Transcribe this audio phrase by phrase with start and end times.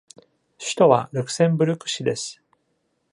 [0.57, 2.41] 首都はルクセンブルク市です。